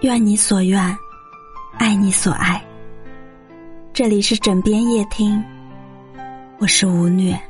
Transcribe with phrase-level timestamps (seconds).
[0.00, 0.98] 愿你所愿，
[1.78, 2.62] 爱你所爱。
[3.92, 5.42] 这里是枕边夜听，
[6.58, 7.40] 我是吴虐。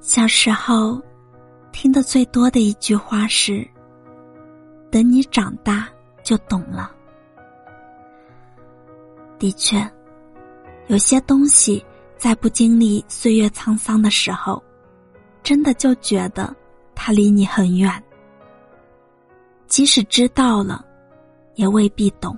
[0.00, 1.00] 小时候，
[1.70, 3.66] 听的最多的一句话是
[4.90, 5.88] ：“等你长大
[6.22, 6.90] 就懂了。”
[9.38, 9.88] 的确，
[10.88, 11.84] 有些东西
[12.18, 14.62] 在不经历岁月沧桑的时候，
[15.42, 16.54] 真的就觉得
[16.94, 17.90] 它离你很远。
[19.68, 20.84] 即使知道了，
[21.54, 22.36] 也未必懂。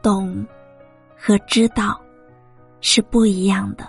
[0.00, 0.46] 懂
[1.16, 2.00] 和知道
[2.80, 3.86] 是不一样的。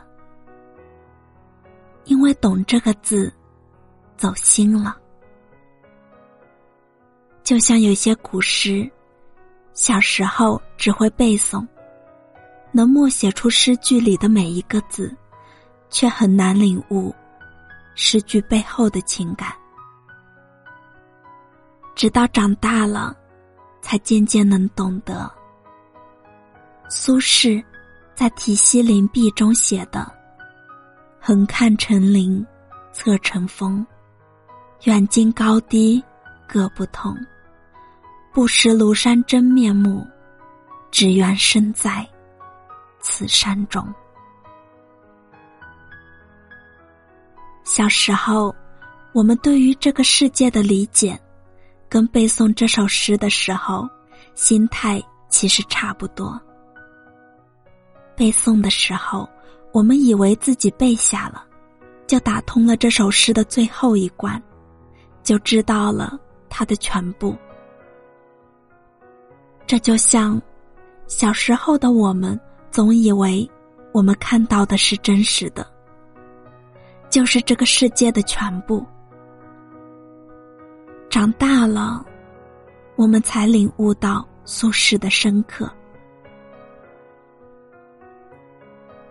[2.06, 3.32] 因为“懂”这个字，
[4.18, 4.98] 走心了。
[7.44, 8.90] 就像有些古诗，
[9.74, 11.66] 小时候只会背诵，
[12.72, 15.16] 能默写出诗句里的每一个字，
[15.90, 17.14] 却很难领悟
[17.96, 19.54] 诗句背后的情感。
[21.96, 23.16] 直到长大了，
[23.82, 25.30] 才渐渐能懂得。
[26.90, 27.64] 苏轼
[28.16, 30.12] 在《题西林壁》中写的。
[31.24, 32.44] 横看成岭
[32.92, 33.86] 侧成峰，
[34.86, 36.04] 远近高低
[36.48, 37.16] 各不同。
[38.34, 40.04] 不识庐山真面目，
[40.90, 42.08] 只缘身在
[43.02, 43.86] 此山中。
[47.64, 48.56] 小时候，
[49.14, 51.20] 我们对于这个世界的理解，
[51.90, 53.88] 跟背诵这首诗的时候，
[54.34, 56.40] 心态其实差不多。
[58.16, 59.30] 背诵的时候。
[59.74, 61.46] 我们以为自己背下了，
[62.06, 64.44] 就打通了这首诗的最后一关，
[65.24, 67.34] 就知道了它的全部。
[69.66, 70.42] 这就像
[71.08, 72.38] 小时候的我们，
[72.72, 73.50] 总以为
[73.92, 75.68] 我们看到的是真实的，
[77.10, 78.86] 就是这个世界的全部。
[81.10, 82.04] 长大了，
[82.96, 85.70] 我们才领悟到苏轼的深刻。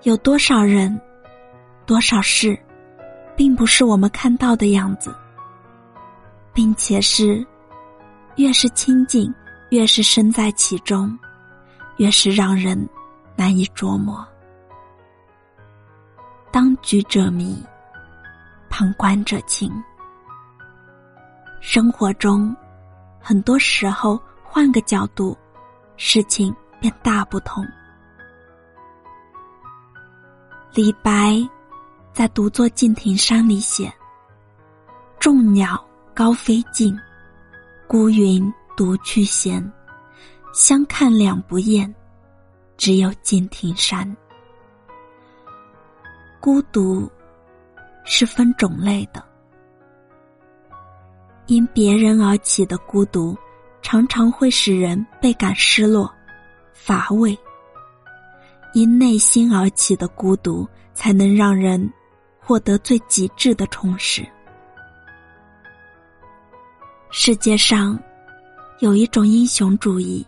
[0.04, 0.98] 有多少人，
[1.84, 2.58] 多少事，
[3.36, 5.14] 并不是我们看到的样子，
[6.54, 7.46] 并且是，
[8.36, 9.30] 越是亲近，
[9.68, 11.14] 越是身在其中，
[11.98, 12.88] 越是让人
[13.40, 14.22] 难以琢磨。
[16.52, 17.56] 当局者迷，
[18.68, 19.72] 旁观者清。
[21.58, 22.54] 生活中，
[23.18, 25.34] 很多时候换个角度，
[25.96, 27.66] 事情便大不同。
[30.74, 31.40] 李白
[32.12, 33.90] 在独坐敬亭山里写
[35.18, 36.94] ：“众鸟高飞尽，
[37.88, 39.66] 孤云独去闲。
[40.52, 41.90] 相看两不厌，
[42.80, 44.16] 只有敬亭山。”
[46.40, 47.06] 孤独
[48.06, 49.22] 是分种类的，
[51.46, 53.36] 因别人而起的孤独，
[53.82, 56.10] 常常会使人倍感失落、
[56.72, 57.38] 乏味。
[58.72, 61.92] 因内心而起的孤独，才能让人
[62.38, 64.26] 获得最极致的充实。
[67.10, 68.00] 世界上
[68.78, 70.26] 有一种英雄主义，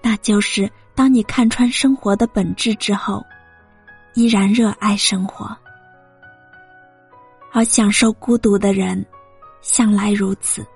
[0.00, 3.24] 那就是当你看穿生活的本质之后，
[4.14, 5.56] 依然热爱生活。
[7.52, 9.06] 而享受孤独的人，
[9.60, 10.66] 向来如此。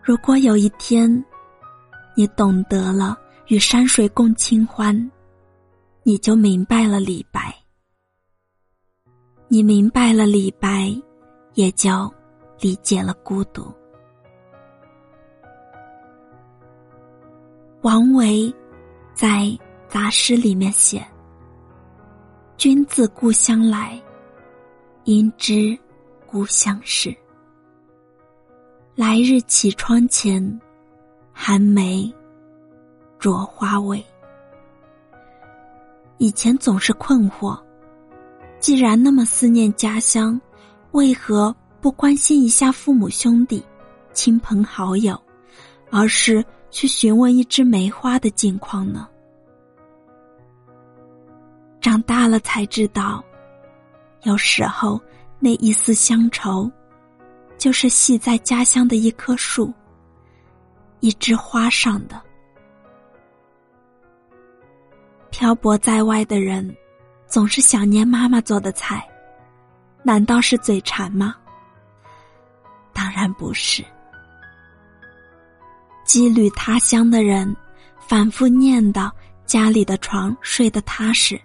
[0.00, 1.12] 如果有一天，
[2.14, 3.18] 你懂得了。
[3.48, 4.94] 与山水共清欢，
[6.04, 7.52] 你就明白了李白。
[9.48, 10.94] 你明白了李白，
[11.54, 12.08] 也就
[12.60, 13.74] 理解了孤独。
[17.82, 18.54] 王维
[19.14, 19.58] 在
[19.88, 21.02] 杂诗里面写
[22.58, 23.98] ：“君自故乡来，
[25.04, 25.76] 应知
[26.26, 27.16] 故乡事。
[28.94, 30.60] 来日绮窗前，
[31.32, 32.12] 寒梅。”
[33.18, 34.04] 著花未。
[36.18, 37.58] 以前总是困惑，
[38.58, 40.38] 既然那么思念家乡，
[40.90, 43.64] 为何不关心一下父母兄弟、
[44.12, 45.18] 亲朋好友，
[45.90, 49.08] 而是去询问一枝梅花的近况呢？
[51.80, 53.24] 长大了才知道，
[54.22, 55.00] 有时候
[55.38, 56.70] 那一丝乡愁，
[57.58, 59.72] 就是系在家乡的一棵树、
[61.00, 62.20] 一枝花上的。
[65.30, 66.76] 漂泊在外的人，
[67.26, 69.08] 总是想念妈妈做的菜，
[70.02, 71.34] 难道是嘴馋吗？
[72.92, 73.82] 当然不是。
[76.10, 77.56] 羁旅他乡的人，
[78.00, 79.08] 反复念叨
[79.46, 81.40] 家里的床睡得踏实，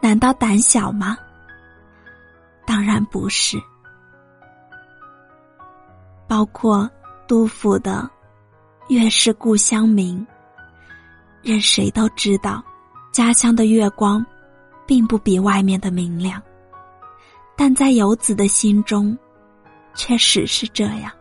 [0.00, 1.16] 难道胆小吗？
[2.66, 3.56] 当然不是。
[6.26, 6.90] 包括
[7.28, 8.10] 杜甫的
[8.90, 10.26] “月是故乡明”，
[11.40, 12.60] 任谁都知道，
[13.12, 14.26] 家乡的月光，
[14.84, 16.42] 并不比外面的明亮。
[17.56, 19.16] 但在游子的心中，
[19.94, 21.12] 确实是这样。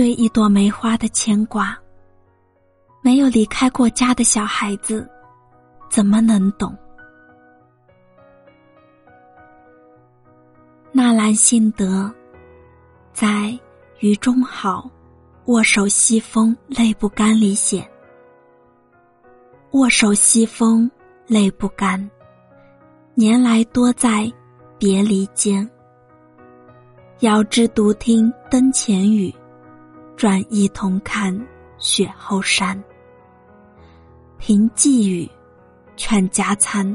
[0.00, 1.78] 对一朵梅花的牵挂，
[3.02, 5.06] 没有离开过家的小孩子，
[5.90, 6.74] 怎么能懂？
[10.90, 12.10] 纳兰性德
[13.12, 13.26] 在
[13.98, 14.90] 《余中好
[15.48, 17.86] 握手西风泪不干》里写
[19.72, 20.90] ：“握手西风
[21.26, 22.10] 泪不干，
[23.12, 24.32] 年来多在
[24.78, 25.70] 别离间。
[27.18, 29.30] 遥知独听灯前雨，
[30.20, 31.34] 转一同看
[31.78, 32.78] 雪后山。
[34.36, 35.26] 凭寄语，
[35.96, 36.94] 劝家餐，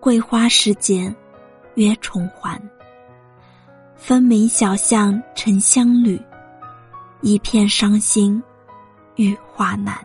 [0.00, 1.14] 桂花时节
[1.76, 2.60] 约重还。”
[3.94, 6.20] 分明小巷沉香缕，
[7.20, 8.42] 一片伤心
[9.14, 9.96] 玉话难。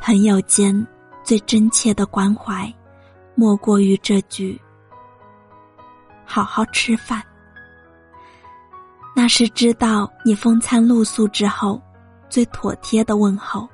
[0.00, 0.74] 朋友间
[1.22, 2.74] 最真切的关怀，
[3.34, 4.58] 莫过于这句
[6.24, 7.22] “好好吃饭”。
[9.14, 11.80] 那是知道你风餐露宿之后，
[12.28, 13.68] 最妥帖的问候，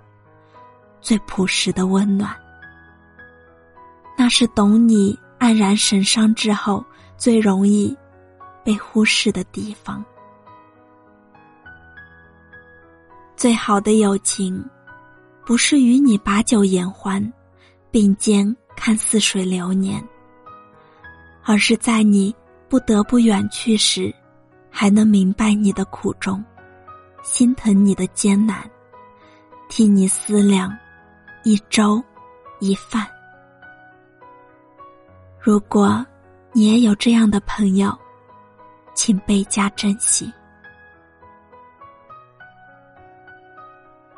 [1.01, 2.35] 最朴实的温暖。
[4.17, 6.85] 那是懂你黯然神伤之后。
[7.19, 7.97] 最容易
[8.63, 10.05] 被忽视的地方。
[13.35, 14.63] 最好的友情，
[15.47, 17.33] 不是与你把酒言欢，
[17.91, 20.07] 并肩看似水流年，
[21.43, 22.37] 而是在你
[22.69, 24.15] 不得不远去时，
[24.79, 26.45] 还能明白你的苦衷，
[27.23, 28.71] 心疼你的艰难，
[29.71, 30.77] 替你思量
[31.45, 32.05] 一粥
[32.61, 33.07] 一饭。
[35.41, 36.05] 如果。
[36.53, 37.95] 你也有这样的朋友，
[38.95, 40.33] 请倍加珍惜。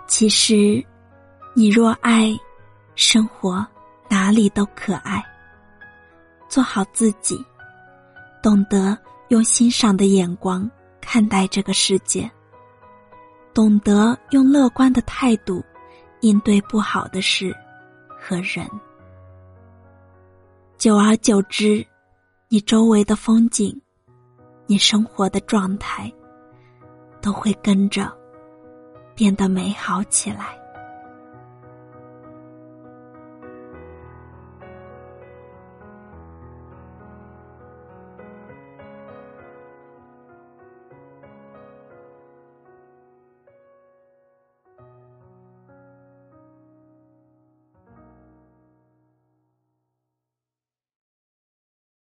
[0.06, 0.80] 其实，
[1.52, 2.32] 你若爱，
[2.94, 3.66] 生活
[4.08, 5.20] 哪里都可爱。
[6.48, 7.44] 做好自己，
[8.40, 8.96] 懂得
[9.28, 10.70] 用欣赏的眼光
[11.00, 12.30] 看待这个世界，
[13.52, 15.62] 懂得用乐观的态度
[16.20, 17.54] 应对不好的事
[18.08, 18.68] 和人，
[20.76, 21.86] 久而久之。
[22.50, 23.78] 你周围的风景，
[24.66, 26.10] 你生活的状态，
[27.20, 28.10] 都会跟着
[29.14, 30.57] 变得美好起来。